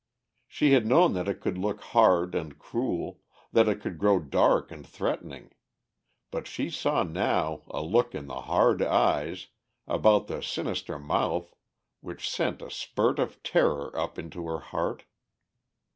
She 0.47 0.71
had 0.71 0.87
known 0.87 1.13
that 1.13 1.27
it 1.27 1.39
could 1.41 1.59
look 1.59 1.79
hard 1.81 2.33
and 2.33 2.57
cruel, 2.57 3.21
that 3.51 3.67
it 3.69 3.79
could 3.81 3.99
grow 3.99 4.19
dark 4.19 4.71
and 4.71 4.83
threatening. 4.83 5.51
But 6.31 6.47
she 6.47 6.71
saw 6.71 7.03
now 7.03 7.61
a 7.69 7.83
look 7.83 8.15
in 8.15 8.25
the 8.25 8.41
hard 8.41 8.81
eyes, 8.81 9.49
about 9.87 10.25
the 10.25 10.41
sinister 10.41 10.97
mouth, 10.97 11.53
which 11.99 12.27
sent 12.27 12.63
a 12.63 12.71
spurt 12.71 13.19
of 13.19 13.43
terror 13.43 13.95
up 13.95 14.17
into 14.17 14.47
her 14.47 14.57
heart. 14.59 15.03